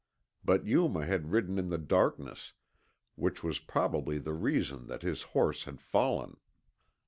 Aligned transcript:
But 0.43 0.65
Yuma 0.65 1.05
had 1.05 1.29
ridden 1.31 1.59
in 1.59 1.69
the 1.69 1.77
darkness, 1.77 2.53
which 3.13 3.43
was 3.43 3.59
probably 3.59 4.17
the 4.17 4.33
reason 4.33 4.87
that 4.87 5.03
his 5.03 5.21
horse 5.37 5.65
had 5.65 5.79
fallen. 5.79 6.37